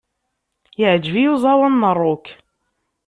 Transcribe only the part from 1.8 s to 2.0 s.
n